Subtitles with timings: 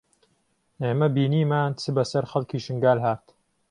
[0.83, 3.23] ئێمە بینیمان چ بەسەر خەڵکی شنگال هات